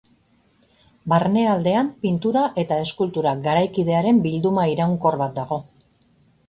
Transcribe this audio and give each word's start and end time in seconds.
Barnealdean 1.13 1.91
pintura 2.07 2.47
eta 2.63 2.81
eskultura 2.87 3.35
garaikidearen 3.47 4.27
bilduma 4.27 4.69
iraunkor 4.75 5.21
bat 5.25 5.39
dago. 5.41 5.63